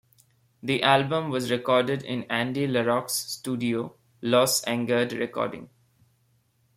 The 0.63 0.81
album 0.81 1.29
was 1.29 1.51
recorded 1.51 2.01
in 2.01 2.23
Andy 2.23 2.65
LaRocque's 2.67 3.13
studio 3.13 3.97
Los 4.23 4.65
Angered 4.65 5.13
Recording. 5.13 5.69